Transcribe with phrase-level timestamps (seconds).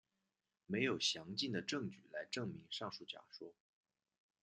[0.65, 3.53] 没有详尽的证据来证明上述假说。